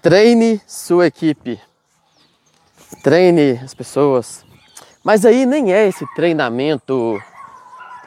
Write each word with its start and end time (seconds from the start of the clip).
Treine 0.00 0.60
sua 0.64 1.08
equipe. 1.08 1.60
Treine 3.02 3.60
as 3.64 3.74
pessoas. 3.74 4.44
Mas 5.02 5.24
aí 5.24 5.44
nem 5.44 5.72
é 5.72 5.88
esse 5.88 6.06
treinamento, 6.14 7.20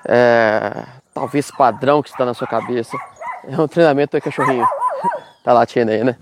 é, 0.07 0.85
talvez 1.13 1.51
padrão 1.51 2.01
que 2.01 2.09
está 2.09 2.23
na 2.25 2.33
sua 2.33 2.47
cabeça. 2.47 2.97
É 3.45 3.59
um 3.59 3.67
treinamento, 3.67 4.15
é 4.15 4.21
cachorrinho. 4.21 4.65
Tá 5.43 5.53
latindo 5.53 5.89
aí, 5.89 6.03
né? 6.03 6.17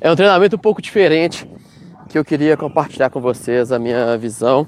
É 0.00 0.08
um 0.12 0.14
treinamento 0.14 0.54
um 0.54 0.58
pouco 0.58 0.80
diferente 0.80 1.44
que 2.08 2.16
eu 2.16 2.24
queria 2.24 2.56
compartilhar 2.56 3.10
com 3.10 3.20
vocês 3.20 3.72
a 3.72 3.80
minha 3.80 4.16
visão. 4.16 4.64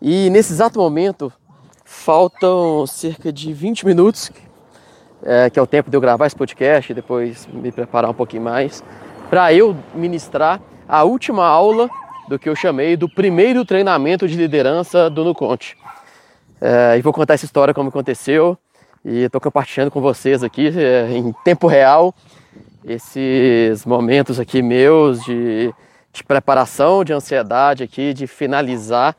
E 0.00 0.30
nesse 0.30 0.54
exato 0.54 0.78
momento, 0.78 1.30
faltam 1.84 2.86
cerca 2.86 3.30
de 3.30 3.52
20 3.52 3.84
minutos, 3.84 4.32
é, 5.22 5.50
que 5.50 5.58
é 5.58 5.62
o 5.62 5.66
tempo 5.66 5.90
de 5.90 5.96
eu 5.98 6.00
gravar 6.00 6.26
esse 6.26 6.34
podcast 6.34 6.90
e 6.90 6.94
depois 6.94 7.46
me 7.46 7.70
preparar 7.70 8.10
um 8.10 8.14
pouquinho 8.14 8.42
mais, 8.42 8.82
para 9.32 9.50
eu 9.50 9.74
ministrar 9.94 10.60
a 10.86 11.04
última 11.04 11.46
aula 11.46 11.88
do 12.28 12.38
que 12.38 12.50
eu 12.50 12.54
chamei 12.54 12.98
do 12.98 13.08
primeiro 13.08 13.64
treinamento 13.64 14.28
de 14.28 14.36
liderança 14.36 15.08
do 15.08 15.24
Nuconte. 15.24 15.74
É, 16.60 16.98
e 16.98 17.00
vou 17.00 17.14
contar 17.14 17.32
essa 17.32 17.46
história 17.46 17.72
como 17.72 17.88
aconteceu 17.88 18.58
e 19.02 19.20
estou 19.22 19.40
compartilhando 19.40 19.90
com 19.90 20.02
vocês 20.02 20.44
aqui 20.44 20.70
é, 20.78 21.10
em 21.16 21.32
tempo 21.44 21.66
real 21.66 22.14
esses 22.84 23.86
momentos 23.86 24.38
aqui 24.38 24.60
meus 24.60 25.24
de, 25.24 25.72
de 26.12 26.22
preparação, 26.24 27.02
de 27.02 27.14
ansiedade 27.14 27.82
aqui, 27.82 28.12
de 28.12 28.26
finalizar 28.26 29.16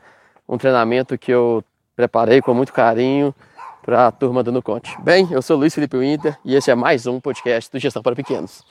um 0.48 0.56
treinamento 0.56 1.18
que 1.18 1.32
eu 1.32 1.64
preparei 1.96 2.40
com 2.40 2.54
muito 2.54 2.72
carinho 2.72 3.34
para 3.82 4.06
a 4.06 4.12
turma 4.12 4.44
do 4.44 4.52
Nuconte. 4.52 4.96
Bem, 5.02 5.26
eu 5.32 5.42
sou 5.42 5.56
Luiz 5.56 5.74
Felipe 5.74 5.98
Winter 5.98 6.38
e 6.44 6.54
esse 6.54 6.70
é 6.70 6.74
mais 6.76 7.04
um 7.04 7.18
podcast 7.18 7.68
do 7.68 7.80
Gestão 7.80 8.00
para 8.00 8.14
Pequenos. 8.14 8.62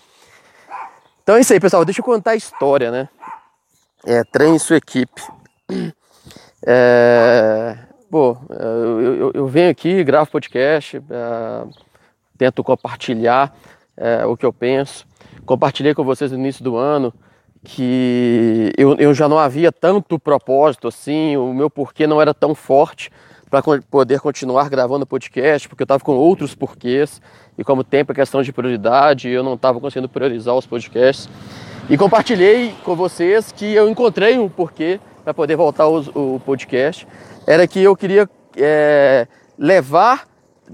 Então 1.23 1.37
é 1.37 1.39
isso 1.39 1.53
aí, 1.53 1.59
pessoal. 1.59 1.85
Deixa 1.85 2.01
eu 2.01 2.05
contar 2.05 2.31
a 2.31 2.35
história, 2.35 2.91
né? 2.91 3.09
É, 4.05 4.23
treine 4.25 4.59
sua 4.59 4.77
equipe. 4.77 5.21
É, 6.65 7.77
bom, 8.09 8.41
eu, 8.49 9.01
eu, 9.01 9.31
eu, 9.33 9.47
venho 9.47 9.69
aqui, 9.69 10.03
gravo 10.03 10.31
podcast, 10.31 10.97
é, 10.97 11.67
tento 12.37 12.63
compartilhar 12.63 13.53
é, 13.97 14.25
o 14.25 14.37
que 14.37 14.45
eu 14.45 14.53
penso. 14.53 15.05
Compartilhei 15.45 15.93
com 15.93 16.03
vocês 16.03 16.31
no 16.31 16.37
início 16.37 16.63
do 16.63 16.77
ano 16.77 17.13
que 17.63 18.73
eu, 18.77 18.95
eu 18.95 19.13
já 19.13 19.27
não 19.29 19.39
havia 19.39 19.71
tanto 19.71 20.19
propósito 20.19 20.87
assim, 20.87 21.37
o 21.37 21.53
meu 21.53 21.69
porquê 21.69 22.05
não 22.05 22.21
era 22.21 22.33
tão 22.33 22.53
forte 22.53 23.09
para 23.53 23.79
poder 23.91 24.19
continuar 24.19 24.67
gravando 24.67 25.05
podcast, 25.05 25.69
porque 25.69 25.83
eu 25.83 25.85
estava 25.85 26.03
com 26.03 26.13
outros 26.13 26.55
porquês, 26.55 27.21
e 27.55 27.63
como 27.63 27.83
tempo 27.83 28.11
é 28.11 28.15
questão 28.15 28.41
de 28.41 28.51
prioridade, 28.51 29.29
eu 29.29 29.43
não 29.43 29.53
estava 29.53 29.79
conseguindo 29.79 30.09
priorizar 30.09 30.55
os 30.55 30.65
podcasts. 30.65 31.29
E 31.87 31.95
compartilhei 31.95 32.73
com 32.83 32.95
vocês 32.95 33.51
que 33.51 33.71
eu 33.71 33.87
encontrei 33.87 34.39
um 34.39 34.49
porquê 34.49 34.99
para 35.23 35.35
poder 35.35 35.55
voltar 35.55 35.87
o 35.87 36.41
podcast, 36.43 37.07
era 37.45 37.67
que 37.67 37.79
eu 37.79 37.95
queria 37.95 38.27
é, 38.57 39.27
levar 39.55 40.27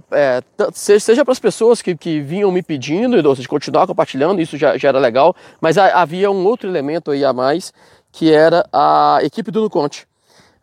é, 0.09 0.41
seja 0.72 1.25
para 1.25 1.33
as 1.33 1.39
pessoas 1.39 1.81
que, 1.81 1.97
que 1.97 2.22
vinham 2.22 2.50
me 2.50 2.63
pedindo, 2.63 3.27
ou 3.27 3.35
seja, 3.35 3.50
continuar 3.50 3.88
compartilhando, 3.88 4.39
isso 4.39 4.55
já, 4.55 4.77
já 4.77 4.88
era 4.88 5.00
legal, 5.00 5.35
mas 5.59 5.77
havia 5.77 6.31
um 6.31 6.45
outro 6.45 6.69
elemento 6.69 7.11
aí 7.11 7.25
a 7.25 7.33
mais, 7.33 7.73
que 8.09 8.31
era 8.31 8.66
a 8.72 9.19
equipe 9.22 9.52
do 9.52 9.59
Nuconte. 9.59 10.07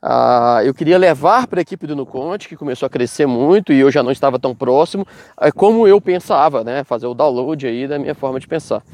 Ah, 0.08 0.60
eu 0.64 0.72
queria 0.72 0.96
levar 0.96 1.48
para 1.48 1.58
a 1.58 1.62
equipe 1.62 1.84
do 1.84 1.96
Nuconte, 1.96 2.48
que 2.48 2.56
começou 2.56 2.86
a 2.86 2.90
crescer 2.90 3.26
muito 3.26 3.72
e 3.72 3.80
eu 3.80 3.90
já 3.90 4.04
não 4.04 4.12
estava 4.12 4.38
tão 4.38 4.54
próximo, 4.54 5.04
é, 5.40 5.50
como 5.50 5.84
eu 5.88 6.00
pensava, 6.00 6.62
né? 6.62 6.84
fazer 6.84 7.08
o 7.08 7.14
download 7.14 7.66
aí 7.66 7.88
da 7.88 7.98
minha 7.98 8.14
forma 8.14 8.38
de 8.38 8.46
pensar. 8.46 8.84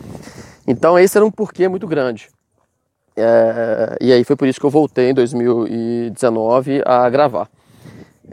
Então 0.67 0.99
esse 0.99 1.19
era 1.19 1.27
um 1.27 1.31
porquê 1.31 1.69
muito 1.69 1.87
grande. 1.87 2.31
É, 3.15 3.99
e 4.01 4.11
aí 4.11 4.25
foi 4.25 4.37
por 4.37 4.49
isso 4.49 4.59
que 4.59 4.65
eu 4.65 4.71
voltei 4.71 5.11
em 5.11 5.15
2019 5.15 6.81
a 6.83 7.11
gravar 7.11 7.47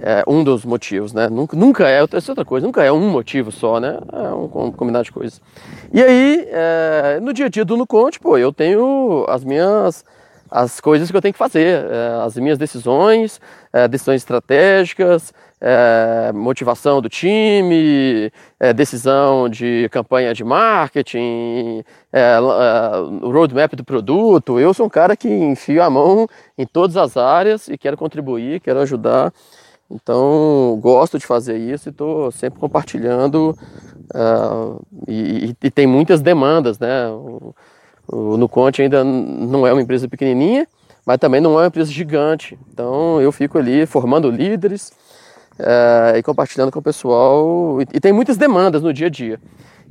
é 0.01 0.23
um 0.25 0.41
dos 0.43 0.63
motivos, 0.63 1.11
né? 1.11 1.27
Nunca, 1.27 1.57
nunca 1.57 1.89
é, 1.89 2.01
essa 2.01 2.31
é 2.31 2.31
outra 2.31 2.45
coisa, 2.45 2.65
nunca 2.65 2.83
é 2.83 2.91
um 2.91 3.09
motivo 3.09 3.51
só, 3.51 3.81
né? 3.81 3.99
É 4.13 4.29
um, 4.29 4.45
um 4.45 4.71
combinado 4.71 5.03
de 5.03 5.11
coisas. 5.11 5.41
E 5.91 6.01
aí, 6.01 6.47
é, 6.49 7.19
no 7.21 7.33
dia 7.33 7.47
a 7.47 7.49
dia 7.49 7.65
do 7.65 7.75
Nuconte, 7.75 8.17
pô, 8.17 8.37
eu 8.37 8.53
tenho 8.53 9.25
as 9.27 9.43
minhas 9.43 10.05
as 10.51 10.79
coisas 10.79 11.11
que 11.11 11.15
eu 11.15 11.21
tenho 11.21 11.33
que 11.33 11.37
fazer, 11.37 11.85
é, 11.85 12.23
as 12.23 12.35
minhas 12.35 12.57
decisões, 12.57 13.39
é, 13.71 13.87
decisões 13.87 14.21
estratégicas, 14.21 15.33
é, 15.61 16.31
motivação 16.33 17.01
do 17.01 17.09
time, 17.09 18.31
decisão 18.75 19.49
de 19.49 19.89
campanha 19.91 20.33
de 20.33 20.43
marketing, 20.43 21.83
roadmap 23.21 23.73
do 23.75 23.83
produto. 23.83 24.59
Eu 24.59 24.73
sou 24.73 24.85
um 24.85 24.89
cara 24.89 25.17
que 25.17 25.27
enfio 25.27 25.83
a 25.83 25.89
mão 25.89 26.27
em 26.57 26.65
todas 26.65 26.95
as 26.95 27.17
áreas 27.17 27.67
e 27.67 27.77
quero 27.77 27.97
contribuir, 27.97 28.61
quero 28.61 28.79
ajudar. 28.79 29.33
Então, 29.91 30.79
gosto 30.81 31.19
de 31.19 31.25
fazer 31.25 31.57
isso 31.57 31.89
e 31.89 31.91
estou 31.91 32.31
sempre 32.31 32.59
compartilhando. 32.59 33.57
E, 35.07 35.55
e, 35.61 35.71
tem 35.71 35.85
muitas 35.85 36.21
demandas, 36.21 36.79
né? 36.79 37.07
O, 38.11 38.37
Nuconte 38.37 38.81
ainda 38.81 39.03
não 39.03 39.65
é 39.65 39.71
uma 39.71 39.81
empresa 39.81 40.07
pequenininha, 40.07 40.67
mas 41.05 41.17
também 41.17 41.39
não 41.39 41.53
é 41.53 41.63
uma 41.63 41.67
empresa 41.67 41.91
gigante. 41.91 42.57
Então, 42.73 43.21
eu 43.21 43.31
fico 43.31 43.57
ali 43.57 43.85
formando 43.85 44.29
líderes 44.29 44.91
uh, 45.59 46.17
e 46.17 46.23
compartilhando 46.23 46.71
com 46.71 46.79
o 46.79 46.83
pessoal. 46.83 47.81
E, 47.81 47.97
e 47.97 47.99
tem 47.99 48.11
muitas 48.11 48.37
demandas 48.37 48.81
no 48.81 48.93
dia 48.93 49.07
a 49.07 49.09
dia. 49.09 49.39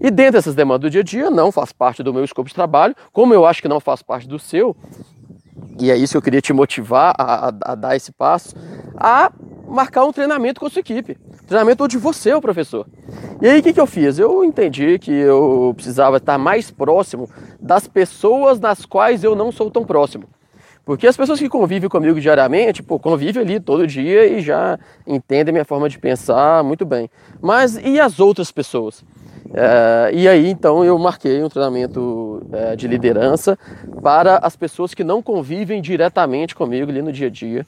E 0.00 0.10
dentro 0.10 0.34
dessas 0.34 0.54
demandas 0.54 0.82
do 0.82 0.90
dia 0.90 1.00
a 1.00 1.04
dia, 1.04 1.30
não 1.30 1.50
faz 1.50 1.72
parte 1.72 2.02
do 2.02 2.12
meu 2.12 2.24
escopo 2.24 2.48
de 2.48 2.54
trabalho, 2.54 2.94
como 3.12 3.34
eu 3.34 3.44
acho 3.44 3.60
que 3.60 3.68
não 3.68 3.80
faz 3.80 4.00
parte 4.00 4.28
do 4.28 4.38
seu, 4.38 4.76
e 5.80 5.90
é 5.90 5.96
isso 5.96 6.12
que 6.12 6.16
eu 6.16 6.22
queria 6.22 6.40
te 6.40 6.52
motivar 6.52 7.14
a, 7.18 7.48
a, 7.48 7.52
a 7.72 7.74
dar 7.74 7.96
esse 7.96 8.12
passo, 8.12 8.54
a 8.96 9.32
marcar 9.66 10.04
um 10.04 10.12
treinamento 10.12 10.60
com 10.60 10.66
a 10.66 10.70
sua 10.70 10.80
equipe. 10.80 11.16
Treinamento 11.46 11.84
onde 11.84 11.98
você 11.98 12.30
é 12.30 12.36
o 12.36 12.40
professor. 12.40 12.86
E 13.40 13.48
aí 13.48 13.60
o 13.60 13.62
que, 13.62 13.72
que 13.72 13.80
eu 13.80 13.86
fiz? 13.86 14.18
Eu 14.18 14.44
entendi 14.44 14.98
que 14.98 15.12
eu 15.12 15.72
precisava 15.74 16.16
estar 16.16 16.38
mais 16.38 16.70
próximo 16.70 17.28
das 17.60 17.86
pessoas 17.86 18.58
das 18.58 18.84
quais 18.84 19.22
eu 19.22 19.36
não 19.36 19.52
sou 19.52 19.70
tão 19.70 19.84
próximo. 19.84 20.24
Porque 20.84 21.06
as 21.06 21.16
pessoas 21.16 21.38
que 21.38 21.48
convivem 21.48 21.88
comigo 21.88 22.18
diariamente, 22.18 22.82
pô, 22.82 22.98
convivem 22.98 23.42
ali 23.42 23.60
todo 23.60 23.86
dia 23.86 24.26
e 24.26 24.40
já 24.40 24.78
entendem 25.06 25.52
minha 25.52 25.64
forma 25.64 25.88
de 25.88 25.98
pensar 25.98 26.64
muito 26.64 26.86
bem. 26.86 27.10
Mas 27.40 27.76
e 27.76 28.00
as 28.00 28.18
outras 28.18 28.50
pessoas? 28.50 29.04
É, 29.52 30.10
e 30.12 30.26
aí 30.26 30.48
então 30.48 30.84
eu 30.84 30.98
marquei 30.98 31.42
um 31.44 31.48
treinamento 31.48 32.42
é, 32.52 32.74
de 32.74 32.88
liderança 32.88 33.58
para 34.02 34.38
as 34.38 34.56
pessoas 34.56 34.94
que 34.94 35.04
não 35.04 35.22
convivem 35.22 35.80
diretamente 35.80 36.54
comigo 36.54 36.90
ali 36.90 37.02
no 37.02 37.12
dia 37.12 37.28
a 37.28 37.30
dia. 37.30 37.66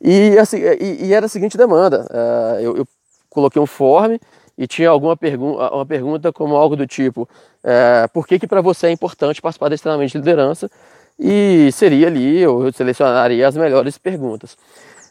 E, 0.00 0.38
assim, 0.38 0.58
e, 0.58 1.06
e 1.06 1.14
era 1.14 1.26
a 1.26 1.28
seguinte 1.28 1.56
demanda: 1.56 2.06
uh, 2.10 2.60
eu, 2.60 2.76
eu, 2.76 2.88
coloquei 3.28 3.60
um 3.60 3.66
form 3.66 4.16
e 4.58 4.66
tinha 4.66 4.90
alguma 4.90 5.16
pergunta, 5.16 5.72
uma 5.72 5.86
pergunta 5.86 6.32
como 6.32 6.56
algo 6.56 6.74
do 6.74 6.84
tipo: 6.84 7.22
uh, 7.22 8.08
por 8.12 8.26
que, 8.26 8.40
que 8.40 8.46
para 8.46 8.60
você 8.60 8.88
é 8.88 8.90
importante 8.90 9.40
participar 9.40 9.68
desse 9.68 9.84
treinamento 9.84 10.10
de 10.10 10.18
liderança? 10.18 10.68
E 11.16 11.70
seria 11.72 12.08
ali, 12.08 12.40
eu 12.40 12.72
selecionaria 12.72 13.46
as 13.46 13.56
melhores 13.56 13.96
perguntas. 13.96 14.54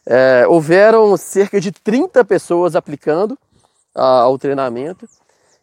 Uh, 0.05 0.49
houveram 0.49 1.15
cerca 1.15 1.61
de 1.61 1.71
30 1.71 2.23
pessoas 2.25 2.75
aplicando 2.75 3.37
ao 3.95 4.37
treinamento. 4.37 5.07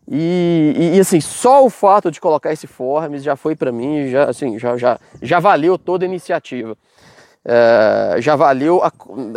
E, 0.06 0.74
e, 0.76 0.96
e, 0.96 1.00
assim, 1.00 1.18
só 1.18 1.64
o 1.64 1.70
fato 1.70 2.10
de 2.10 2.20
colocar 2.20 2.52
esse 2.52 2.66
forms 2.66 3.22
já 3.22 3.36
foi 3.36 3.56
para 3.56 3.72
mim, 3.72 4.10
já, 4.10 4.24
assim, 4.24 4.58
já, 4.58 4.76
já, 4.76 4.98
já 5.22 5.40
valeu 5.40 5.78
toda 5.78 6.04
a 6.04 6.08
iniciativa 6.08 6.76
é, 7.44 8.16
já 8.20 8.36
valeu 8.36 8.82
a, 8.82 8.90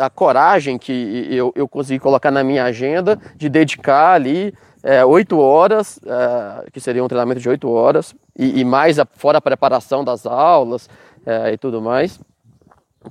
a, 0.06 0.10
coragem 0.10 0.78
que 0.78 1.28
eu, 1.30 1.52
eu 1.56 1.68
consegui 1.68 2.00
colocar 2.00 2.32
na 2.32 2.44
minha 2.44 2.64
agenda 2.64 3.20
de 3.36 3.50
dedicar 3.50 4.14
ali 4.14 4.54
é, 4.82 5.04
oito 5.04 5.38
horas, 5.40 6.00
é, 6.06 6.70
que 6.72 6.80
seria 6.80 7.04
um 7.04 7.08
treinamento 7.08 7.42
de 7.42 7.50
oito 7.50 7.70
horas, 7.70 8.16
e, 8.38 8.62
e, 8.62 8.66
mais 8.66 8.98
a, 8.98 9.06
fora 9.06 9.40
a 9.40 9.42
preparação 9.42 10.06
das 10.06 10.26
aulas 10.26 10.90
é, 11.26 11.52
e 11.52 11.58
tudo 11.58 11.82
mais, 11.82 12.20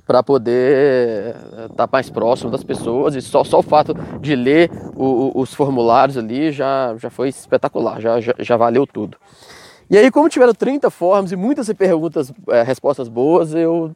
para 0.05 0.23
poder 0.23 1.35
estar 1.65 1.65
é, 1.65 1.67
tá 1.75 1.89
mais 1.91 2.09
próximo 2.09 2.49
das 2.49 2.63
pessoas. 2.63 3.15
E 3.15 3.21
só, 3.21 3.43
só 3.43 3.59
o 3.59 3.63
fato 3.63 3.93
de 4.19 4.35
ler 4.35 4.71
o, 4.95 5.37
o, 5.37 5.41
os 5.41 5.53
formulários 5.53 6.17
ali 6.17 6.51
já, 6.51 6.95
já 6.97 7.11
foi 7.11 7.29
espetacular, 7.29 8.01
já, 8.01 8.19
já, 8.19 8.33
já 8.39 8.57
valeu 8.57 8.87
tudo. 8.87 9.17
E 9.89 9.97
aí, 9.97 10.11
como 10.11 10.27
tiveram 10.27 10.53
30 10.53 10.89
formas 10.89 11.31
e 11.31 11.35
muitas 11.35 11.71
perguntas, 11.73 12.33
é, 12.49 12.63
respostas 12.63 13.07
boas, 13.07 13.53
eu 13.53 13.95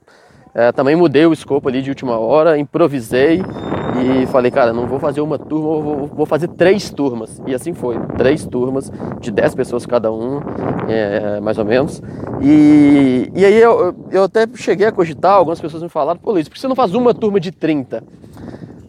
é, 0.53 0.71
também 0.71 0.95
mudei 0.95 1.25
o 1.25 1.33
escopo 1.33 1.69
ali 1.69 1.81
de 1.81 1.89
última 1.89 2.17
hora, 2.19 2.57
improvisei 2.57 3.41
e 3.41 4.25
falei, 4.27 4.51
cara, 4.51 4.73
não 4.73 4.85
vou 4.85 4.99
fazer 4.99 5.21
uma 5.21 5.37
turma, 5.39 5.81
vou, 5.81 6.07
vou 6.07 6.25
fazer 6.25 6.47
três 6.49 6.89
turmas. 6.89 7.41
E 7.47 7.55
assim 7.55 7.73
foi, 7.73 7.97
três 8.17 8.45
turmas 8.45 8.91
de 9.19 9.31
dez 9.31 9.55
pessoas 9.55 9.85
cada 9.85 10.11
um, 10.11 10.41
é, 10.89 11.39
mais 11.39 11.57
ou 11.57 11.65
menos. 11.65 12.01
E, 12.41 13.31
e 13.33 13.45
aí 13.45 13.61
eu, 13.61 13.95
eu 14.11 14.23
até 14.23 14.45
cheguei 14.55 14.87
a 14.87 14.91
cogitar, 14.91 15.33
algumas 15.33 15.59
pessoas 15.59 15.83
me 15.83 15.89
falaram, 15.89 16.19
pô 16.19 16.31
Luiz, 16.31 16.47
por 16.47 16.55
que 16.55 16.59
você 16.59 16.67
não 16.67 16.75
faz 16.75 16.93
uma 16.93 17.13
turma 17.13 17.39
de 17.39 17.51
30? 17.51 18.03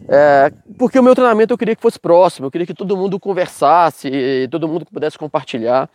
É, 0.07 0.51
porque 0.77 0.99
o 0.99 1.03
meu 1.03 1.15
treinamento 1.15 1.53
eu 1.53 1.57
queria 1.57 1.75
que 1.75 1.81
fosse 1.81 1.99
próximo, 1.99 2.47
eu 2.47 2.51
queria 2.51 2.67
que 2.67 2.73
todo 2.73 2.97
mundo 2.97 3.19
conversasse, 3.19 4.09
todo 4.51 4.67
mundo 4.67 4.85
pudesse 4.85 5.17
compartilhar. 5.17 5.89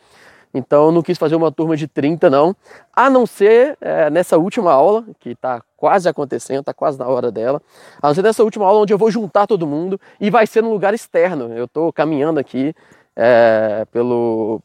Então 0.53 0.87
eu 0.87 0.93
não 0.93 1.03
quis 1.03 1.19
fazer 1.19 1.37
uma 1.37 1.53
turma 1.53 1.77
de 1.77 1.87
30 1.87 2.31
não, 2.31 2.55
a 2.95 3.11
não 3.11 3.27
ser 3.27 3.77
é, 3.81 4.11
nessa 4.11 4.39
última 4.39 4.73
aula, 4.73 5.05
que 5.21 5.31
está 5.31 5.63
quase 5.77 6.09
acontecendo, 6.09 6.61
está 6.61 6.75
quase 6.75 6.99
na 6.99 7.07
hora 7.07 7.31
dela, 7.31 7.61
a 8.03 8.09
não 8.09 8.15
ser 8.15 8.23
nessa 8.23 8.43
última 8.43 8.67
aula 8.67 8.81
onde 8.81 8.93
eu 8.93 8.99
vou 8.99 9.11
juntar 9.11 9.47
todo 9.47 9.67
mundo 9.67 10.01
e 10.21 10.31
vai 10.31 10.47
ser 10.47 10.63
num 10.63 10.73
lugar 10.73 10.95
externo. 10.95 11.53
Eu 11.53 11.67
estou 11.67 11.93
caminhando 11.93 12.41
aqui 12.41 12.75
é, 13.15 13.87
pelo 13.93 14.61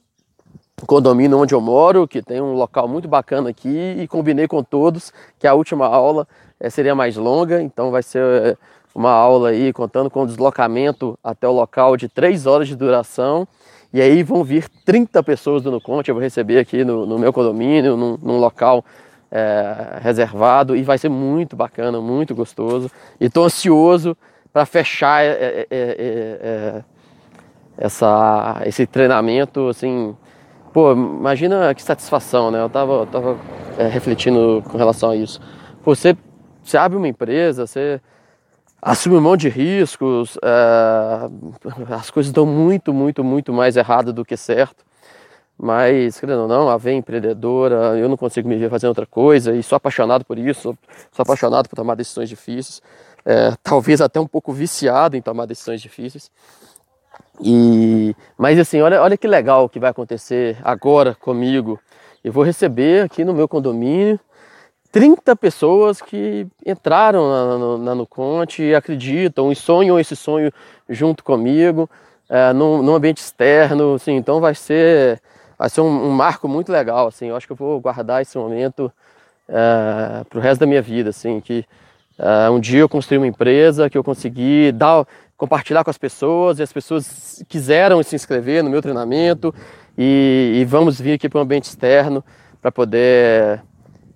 condomínio 0.86 1.40
onde 1.40 1.54
eu 1.54 1.62
moro, 1.62 2.08
que 2.08 2.22
tem 2.22 2.42
um 2.42 2.54
local 2.54 2.88
muito 2.88 3.08
bacana 3.08 3.50
aqui, 3.50 3.96
e 3.98 4.08
combinei 4.08 4.48
com 4.48 4.64
todos 4.64 5.14
que 5.40 5.48
a 5.48 5.54
última 5.54 5.86
aula 5.88 6.28
é, 6.60 6.70
seria 6.70 6.96
mais 6.96 7.16
longa, 7.16 7.62
então 7.62 7.92
vai 7.92 8.04
ser 8.04 8.58
uma 8.94 9.12
aula 9.12 9.50
aí 9.50 9.74
contando 9.74 10.10
com 10.10 10.24
o 10.24 10.28
deslocamento 10.28 11.18
até 11.24 11.48
o 11.48 11.52
local 11.52 11.98
de 11.98 12.08
três 12.08 12.46
horas 12.46 12.68
de 12.68 12.76
duração 12.76 13.48
e 13.94 14.02
aí 14.02 14.24
vão 14.24 14.44
vir 14.44 14.68
30 14.84 15.22
pessoas 15.22 15.62
do 15.62 15.70
Nuconte, 15.70 16.10
eu 16.10 16.16
vou 16.16 16.22
receber 16.22 16.58
aqui 16.58 16.84
no, 16.84 17.06
no 17.06 17.20
meu 17.20 17.32
condomínio, 17.32 17.96
num, 17.96 18.18
num 18.20 18.40
local 18.40 18.84
é, 19.32 20.00
reservado, 20.02 20.76
e 20.76 20.82
vai 20.82 20.98
ser 20.98 21.10
muito 21.10 21.56
bacana, 21.56 22.02
muito 22.02 22.34
gostoso. 22.34 22.90
E 23.22 23.26
estou 23.26 23.46
ansioso 23.46 24.18
para 24.52 24.66
fechar 24.66 25.24
é 25.24 25.28
é, 25.28 25.36
é, 25.60 25.68
é, 25.70 26.40
é, 26.42 26.84
essa, 27.78 28.62
esse 28.66 28.88
treinamento, 28.88 29.68
assim, 29.68 30.16
pô, 30.74 30.94
imagina 30.94 31.74
que 31.76 31.82
satisfação, 31.84 32.50
né? 32.50 32.62
Eu 32.62 32.68
estava 32.68 33.06
tava, 33.06 33.38
refletindo 33.92 34.64
com 34.72 34.78
relação 34.78 35.12
a 35.12 35.16
isso. 35.16 35.40
Pô, 35.84 35.96
você, 35.96 36.18
você 36.64 36.78
abre 36.78 36.98
uma 36.98 37.08
empresa, 37.08 37.68
você 37.68 38.02
assume 38.84 39.16
um 39.16 39.22
monte 39.22 39.42
de 39.42 39.50
riscos, 39.50 40.38
é, 40.44 41.94
as 41.94 42.12
coisas 42.12 42.32
dão 42.32 42.46
muito, 42.46 42.94
muito, 42.94 43.24
muito 43.24 43.54
mais 43.54 43.78
errado 43.78 44.12
do 44.12 44.26
que 44.26 44.36
certo. 44.36 44.84
Mas, 45.58 46.20
querendo 46.20 46.42
ou 46.42 46.48
não, 46.48 46.68
a 46.68 46.78
ver 46.78 46.94
empreendedora, 46.94 47.98
eu 47.98 48.10
não 48.10 48.18
consigo 48.18 48.50
me 48.50 48.58
ver 48.58 48.70
fazendo 48.70 48.90
outra 48.90 49.06
coisa 49.06 49.56
e 49.56 49.64
sou 49.64 49.78
apaixonado 49.78 50.26
por 50.26 50.38
isso, 50.38 50.78
sou, 51.12 51.24
apaixonado 51.24 51.70
por 51.70 51.76
tomar 51.76 51.96
decisões 51.96 52.28
difíceis, 52.28 52.82
é, 53.26 53.54
talvez 53.64 54.02
até 54.02 54.20
um 54.20 54.28
pouco 54.28 54.52
viciado 54.52 55.16
em 55.16 55.22
tomar 55.22 55.46
decisões 55.46 55.82
difíceis. 55.82 56.30
E, 57.40 58.14
mas 58.38 58.60
assim, 58.60 58.82
olha, 58.82 59.02
olha 59.02 59.16
que 59.16 59.28
legal 59.28 59.66
o 59.66 59.70
que 59.70 59.80
vai 59.80 59.92
acontecer 59.92 60.58
agora 60.64 61.16
comigo. 61.16 61.80
Eu 62.24 62.34
vou 62.34 62.44
receber 62.44 63.06
aqui 63.06 63.24
no 63.24 63.34
meu 63.34 63.48
condomínio 63.48 64.20
30 64.94 65.36
pessoas 65.36 66.04
que 66.04 66.46
entraram 66.64 67.28
na, 67.28 67.78
na, 67.80 67.96
no 67.96 68.06
Conte 68.06 68.62
e 68.62 68.76
acreditam 68.76 69.52
e 69.52 69.56
sonham 69.56 70.00
esse 70.00 70.16
sonho 70.16 70.54
junto 70.88 71.24
comigo, 71.24 71.90
é, 72.30 72.54
num, 72.54 72.84
num, 72.84 72.94
ambiente 72.94 73.18
externo, 73.18 73.96
assim, 73.96 74.12
então 74.16 74.40
vai 74.40 74.54
ser, 74.54 75.20
vai 75.58 75.68
ser 75.68 75.82
um, 75.82 75.88
um, 75.88 76.12
marco 76.12 76.48
muito 76.48 76.72
legal, 76.72 77.08
assim, 77.08 77.26
eu 77.26 77.36
acho 77.36 77.48
que 77.48 77.54
eu 77.54 77.58
vou 77.58 77.82
guardar 77.82 78.22
esse 78.22 78.38
momento 78.38 78.92
é, 79.50 80.24
para 80.30 80.38
o 80.38 80.42
resto 80.42 80.60
da 80.60 80.68
minha 80.68 80.82
vida, 80.82 81.10
assim, 81.10 81.42
que 81.42 81.66
é, 82.20 82.48
um 82.52 82.60
dia 82.60 82.82
eu 82.82 82.88
construí 82.88 83.18
uma 83.18 83.26
empresa, 83.26 83.90
que 83.90 83.98
eu 83.98 84.04
consegui 84.04 84.72
dar, 84.72 85.08
compartilhar 85.36 85.84
com 85.84 85.90
as 85.90 85.98
pessoas, 85.98 86.60
e 86.60 86.62
as 86.62 86.72
pessoas 86.72 87.44
quiseram 87.50 88.04
se 88.04 88.16
inscrever 88.16 88.64
no 88.64 88.70
meu 88.70 88.80
treinamento, 88.80 89.56
e, 89.98 90.60
e 90.62 90.66
vamos 90.66 91.02
vir 91.02 91.14
aqui 91.14 91.28
para 91.28 91.40
um 91.40 91.42
ambiente 91.44 91.64
externo 91.64 92.24
para 92.62 92.72
poder 92.72 93.60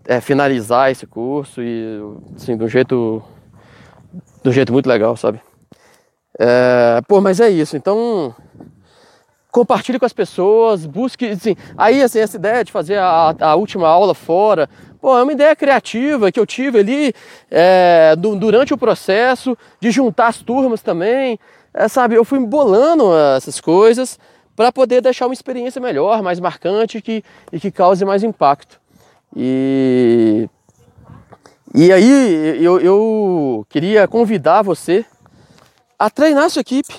é, 0.07 0.21
finalizar 0.21 0.89
esse 0.89 1.05
curso 1.05 1.61
e 1.61 1.99
assim, 2.35 2.55
de 2.55 2.63
um 2.63 2.69
jeito 2.69 3.21
de 4.41 4.49
um 4.49 4.53
jeito 4.53 4.71
muito 4.71 4.87
legal, 4.87 5.17
sabe? 5.17 5.41
É, 6.39 7.01
pô, 7.07 7.19
mas 7.19 7.41
é 7.41 7.49
isso. 7.49 7.75
Então 7.75 8.33
compartilhe 9.51 9.97
com 9.97 10.05
as 10.05 10.13
pessoas, 10.13 10.85
busque, 10.85 11.29
assim, 11.29 11.55
aí 11.75 12.01
assim, 12.01 12.19
essa 12.19 12.37
ideia 12.37 12.63
de 12.63 12.71
fazer 12.71 12.97
a, 12.99 13.35
a 13.39 13.55
última 13.55 13.87
aula 13.87 14.13
fora, 14.13 14.69
pô, 15.01 15.17
é 15.17 15.23
uma 15.23 15.31
ideia 15.31 15.55
criativa 15.55 16.31
que 16.31 16.39
eu 16.39 16.45
tive 16.45 16.79
ali 16.79 17.13
é, 17.49 18.15
do, 18.15 18.35
durante 18.35 18.73
o 18.73 18.77
processo 18.77 19.57
de 19.79 19.89
juntar 19.89 20.27
as 20.27 20.41
turmas 20.41 20.81
também, 20.81 21.39
é, 21.73 21.87
sabe? 21.87 22.15
Eu 22.15 22.23
fui 22.23 22.39
bolando 22.39 23.11
essas 23.35 23.59
coisas 23.59 24.19
para 24.55 24.71
poder 24.71 25.01
deixar 25.01 25.25
uma 25.25 25.33
experiência 25.33 25.81
melhor, 25.81 26.21
mais 26.21 26.39
marcante 26.39 27.01
que, 27.01 27.23
e 27.51 27.59
que 27.59 27.71
cause 27.71 28.05
mais 28.05 28.23
impacto. 28.23 28.79
E, 29.35 30.49
e 31.73 31.91
aí 31.91 32.63
eu, 32.63 32.79
eu 32.79 33.65
queria 33.69 34.07
convidar 34.07 34.61
você 34.61 35.05
a 35.97 36.09
treinar 36.09 36.49
sua 36.49 36.61
equipe, 36.61 36.93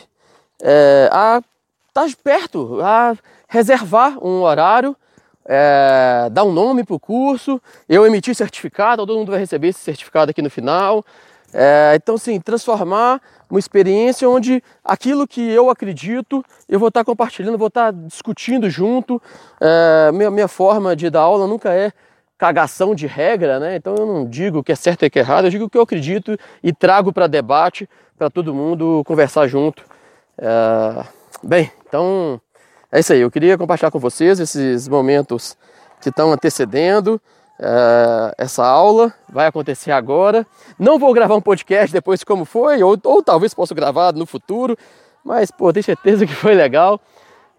é, 0.62 1.08
a 1.12 1.42
estar 1.88 2.06
tá 2.06 2.16
perto, 2.22 2.80
a 2.82 3.16
reservar 3.48 4.18
um 4.24 4.42
horário, 4.42 4.96
é, 5.44 6.28
dar 6.30 6.44
um 6.44 6.52
nome 6.52 6.84
para 6.84 6.94
o 6.94 7.00
curso, 7.00 7.60
eu 7.88 8.06
emitir 8.06 8.34
certificado, 8.34 9.06
todo 9.06 9.18
mundo 9.18 9.30
vai 9.30 9.40
receber 9.40 9.68
esse 9.68 9.80
certificado 9.80 10.30
aqui 10.30 10.42
no 10.42 10.50
final. 10.50 11.04
É, 11.52 11.94
então, 11.94 12.16
assim, 12.16 12.38
transformar 12.38 13.22
uma 13.48 13.58
experiência 13.58 14.28
onde 14.28 14.62
aquilo 14.84 15.26
que 15.26 15.40
eu 15.40 15.70
acredito, 15.70 16.44
eu 16.68 16.78
vou 16.78 16.88
estar 16.88 17.00
tá 17.00 17.04
compartilhando, 17.04 17.56
vou 17.56 17.68
estar 17.68 17.92
tá 17.92 17.98
discutindo 18.06 18.68
junto. 18.68 19.20
É, 19.60 20.12
minha, 20.12 20.30
minha 20.30 20.48
forma 20.48 20.94
de 20.94 21.08
dar 21.08 21.22
aula 21.22 21.46
nunca 21.46 21.72
é 21.72 21.92
cagação 22.38 22.94
de 22.94 23.06
regra, 23.06 23.58
né? 23.58 23.76
Então 23.76 23.96
eu 23.96 24.06
não 24.06 24.24
digo 24.24 24.58
o 24.58 24.64
que 24.64 24.70
é 24.70 24.76
certo 24.76 25.02
e 25.02 25.08
o 25.08 25.10
que 25.10 25.18
é 25.18 25.22
errado, 25.22 25.46
eu 25.46 25.50
digo 25.50 25.64
o 25.64 25.68
que 25.68 25.76
eu 25.76 25.82
acredito 25.82 26.38
e 26.62 26.72
trago 26.72 27.12
para 27.12 27.26
debate 27.26 27.88
para 28.16 28.30
todo 28.30 28.54
mundo 28.54 29.02
conversar 29.04 29.48
junto. 29.48 29.84
É... 30.38 31.04
Bem, 31.42 31.70
então 31.86 32.40
é 32.92 33.00
isso 33.00 33.12
aí. 33.12 33.20
Eu 33.20 33.30
queria 33.30 33.58
compartilhar 33.58 33.90
com 33.90 33.98
vocês 33.98 34.38
esses 34.38 34.86
momentos 34.86 35.56
que 36.00 36.10
estão 36.10 36.32
antecedendo 36.32 37.20
é... 37.58 38.34
essa 38.38 38.64
aula. 38.64 39.12
Vai 39.28 39.48
acontecer 39.48 39.90
agora. 39.90 40.46
Não 40.78 40.98
vou 40.98 41.12
gravar 41.12 41.34
um 41.34 41.40
podcast 41.40 41.92
depois 41.92 42.20
de 42.20 42.26
como 42.26 42.44
foi, 42.44 42.80
ou, 42.82 42.96
ou 43.04 43.22
talvez 43.22 43.52
possa 43.52 43.74
gravar 43.74 44.12
no 44.12 44.26
futuro, 44.26 44.78
mas 45.24 45.50
pô, 45.50 45.72
tenho 45.72 45.84
certeza 45.84 46.24
que 46.24 46.34
foi 46.34 46.54
legal. 46.54 47.00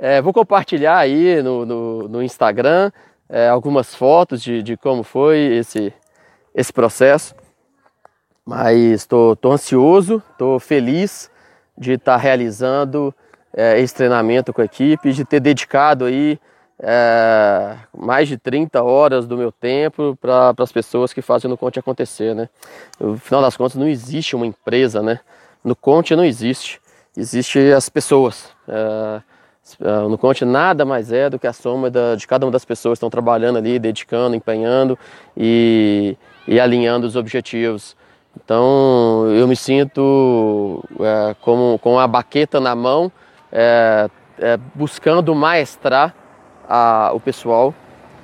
É, 0.02 0.22
vou 0.22 0.32
compartilhar 0.32 0.98
aí 0.98 1.44
no, 1.44 1.66
no, 1.66 2.08
no 2.08 2.24
Instagram 2.24 2.90
é, 3.30 3.48
algumas 3.48 3.94
fotos 3.94 4.42
de, 4.42 4.64
de 4.64 4.76
como 4.76 5.04
foi 5.04 5.38
esse, 5.38 5.94
esse 6.54 6.74
processo. 6.74 7.36
Mas 8.46 8.78
estou 8.78 9.38
ansioso, 9.46 10.24
estou 10.32 10.60
feliz 10.60 11.30
de 11.78 11.94
estar 11.94 12.14
tá 12.14 12.18
realizando 12.18 13.14
é, 13.54 13.80
esse 13.80 13.94
treinamento 13.94 14.52
com 14.52 14.62
a 14.62 14.66
equipe, 14.66 15.14
de 15.14 15.24
ter 15.24 15.40
dedicado 15.40 16.06
aí 16.06 16.40
é, 16.82 17.76
mais 17.96 18.28
de 18.28 18.38
30 18.38 18.82
horas 18.82 19.28
do 19.28 19.38
meu 19.38 19.52
tempo 19.52 20.18
para 20.20 20.54
as 20.58 20.72
pessoas 20.72 21.14
que 21.14 21.22
fazem 21.22 21.50
no 21.50 21.58
Conte 21.58 21.78
acontecer, 21.78 22.34
né? 22.34 22.50
No 23.00 23.18
final 23.18 23.42
das 23.42 23.58
contas 23.58 23.76
não 23.76 23.88
existe 23.88 24.36
uma 24.36 24.46
empresa, 24.46 25.02
né? 25.02 25.20
No 25.64 25.76
Conte 25.76 26.16
não 26.16 26.24
existe, 26.24 26.82
existe 27.16 27.60
as 27.72 27.90
pessoas. 27.90 28.50
É, 28.68 29.22
ah, 29.82 30.08
no 30.08 30.18
Conte 30.18 30.46
nada 30.46 30.86
mais 30.86 31.12
é 31.12 31.30
do 31.30 31.38
que 31.38 31.48
a 31.48 31.54
soma 31.54 31.90
da, 31.90 32.16
de 32.16 32.28
cada 32.28 32.46
uma 32.46 32.52
das 32.52 32.66
pessoas 32.66 32.94
que 32.94 32.98
estão 32.98 33.10
trabalhando 33.10 33.58
ali, 33.58 33.80
dedicando, 33.80 34.36
empenhando 34.36 34.98
e, 35.36 36.18
e 36.48 36.60
alinhando 36.60 37.06
os 37.08 37.16
objetivos. 37.16 37.96
Então 38.36 39.28
eu 39.28 39.48
me 39.48 39.56
sinto 39.56 40.84
é, 41.00 41.36
como, 41.42 41.80
com 41.80 42.00
a 42.00 42.08
baqueta 42.08 42.60
na 42.60 42.76
mão, 42.76 43.12
é, 43.52 44.10
é, 44.38 44.58
buscando 44.76 45.34
maestrar 45.36 46.16
a, 46.68 47.12
o 47.14 47.20
pessoal, 47.20 47.74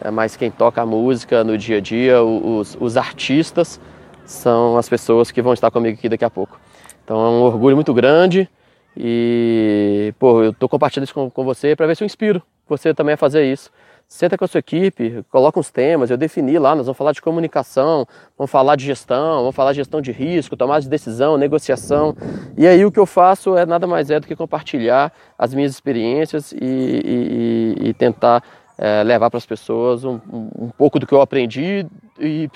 é, 0.01 0.11
mas 0.11 0.35
quem 0.35 0.51
toca 0.51 0.81
a 0.81 0.85
música 0.85 1.43
no 1.43 1.57
dia 1.57 1.77
a 1.77 1.81
dia, 1.81 2.23
os, 2.23 2.77
os 2.79 2.97
artistas, 2.97 3.79
são 4.25 4.77
as 4.77 4.89
pessoas 4.89 5.31
que 5.31 5.41
vão 5.41 5.53
estar 5.53 5.69
comigo 5.71 5.97
aqui 5.97 6.09
daqui 6.09 6.25
a 6.25 6.29
pouco. 6.29 6.59
Então 7.03 7.17
é 7.17 7.29
um 7.29 7.41
orgulho 7.41 7.75
muito 7.75 7.93
grande. 7.93 8.49
E, 8.97 10.13
pô, 10.19 10.43
eu 10.43 10.53
tô 10.53 10.69
compartilhando 10.69 11.05
isso 11.05 11.13
com, 11.13 11.29
com 11.29 11.43
você 11.43 11.75
para 11.75 11.87
ver 11.87 11.95
se 11.95 12.03
eu 12.03 12.05
inspiro 12.05 12.41
você 12.67 12.93
também 12.93 13.13
a 13.13 13.17
fazer 13.17 13.45
isso. 13.45 13.71
Senta 14.07 14.37
com 14.37 14.45
a 14.45 14.47
sua 14.47 14.59
equipe, 14.59 15.23
coloca 15.31 15.59
uns 15.59 15.71
temas, 15.71 16.11
eu 16.11 16.17
defini 16.17 16.59
lá, 16.59 16.75
nós 16.75 16.85
vamos 16.85 16.97
falar 16.97 17.11
de 17.11 17.21
comunicação, 17.21 18.07
vamos 18.37 18.51
falar 18.51 18.75
de 18.75 18.85
gestão, 18.85 19.39
vamos 19.39 19.55
falar 19.55 19.71
de 19.71 19.77
gestão 19.77 19.99
de 19.99 20.11
risco, 20.11 20.55
tomada 20.55 20.81
de 20.81 20.89
decisão, 20.89 21.37
negociação. 21.37 22.15
E 22.55 22.67
aí 22.67 22.85
o 22.85 22.91
que 22.91 22.99
eu 22.99 23.07
faço 23.07 23.57
é 23.57 23.65
nada 23.65 23.87
mais 23.87 24.11
é 24.11 24.19
do 24.19 24.27
que 24.27 24.35
compartilhar 24.35 25.11
as 25.37 25.55
minhas 25.55 25.71
experiências 25.71 26.51
e, 26.51 26.55
e, 26.61 27.75
e 27.89 27.93
tentar 27.95 28.43
é, 28.77 29.01
levar 29.03 29.31
para 29.31 29.39
as 29.39 29.45
pessoas 29.45 30.03
um, 30.03 30.19
um 30.31 30.69
pouco 30.69 30.99
do 30.99 31.07
que 31.07 31.13
eu 31.13 31.21
aprendi 31.21 31.87
e 32.19 32.47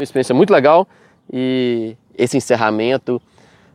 Uma 0.00 0.04
experiência 0.04 0.34
muito 0.34 0.50
legal 0.50 0.88
e 1.30 1.94
esse 2.16 2.36
encerramento 2.36 3.20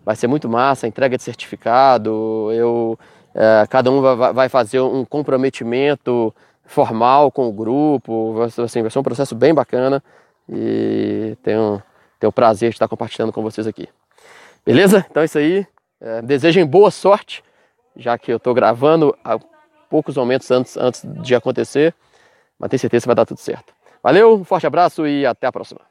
vai 0.04 0.16
ser 0.16 0.28
muito 0.28 0.50
massa, 0.50 0.88
entrega 0.88 1.18
de 1.18 1.24
certificado, 1.24 2.50
eu, 2.52 2.98
é, 3.34 3.66
cada 3.70 3.92
um 3.92 4.02
vai, 4.02 4.50
fazer 4.50 4.80
um 4.80 5.06
comprometimento 5.06 6.34
formal 6.66 7.32
com 7.32 7.48
o 7.48 7.52
grupo, 7.52 8.42
assim, 8.42 8.82
vai 8.82 8.90
ser 8.90 9.00
um 9.00 9.04
processo 9.04 9.36
bem 9.36 9.54
bacana 9.54 10.04
e 10.50 11.38
tenho, 11.44 11.82
tenho 12.20 12.30
o 12.30 12.34
prazer 12.34 12.70
de 12.70 12.76
estar 12.76 12.88
compartilhando 12.88 13.32
com 13.32 13.44
vocês 13.44 13.68
aqui. 13.68 13.88
Beleza? 14.66 15.06
Então 15.10 15.22
é 15.22 15.26
isso 15.26 15.38
aí. 15.38 15.66
É, 16.02 16.24
desejem 16.24 16.66
boa 16.66 16.90
sorte, 16.90 17.44
já 17.96 18.18
que 18.18 18.32
eu 18.32 18.38
estou 18.38 18.54
gravando 18.54 19.16
há 19.24 19.40
poucos 19.92 20.18
momentos 20.18 20.50
antes, 20.50 20.76
antes 20.76 21.04
de 21.04 21.36
acontecer. 21.36 21.94
Mas 22.58 22.70
tenho 22.70 22.80
certeza 22.80 23.04
que 23.04 23.08
vai 23.08 23.16
dar 23.16 23.26
tudo 23.26 23.40
certo. 23.40 23.74
Valeu, 24.02 24.36
um 24.36 24.44
forte 24.44 24.66
abraço 24.66 25.06
e 25.08 25.26
até 25.26 25.46
a 25.46 25.52
próxima. 25.52 25.82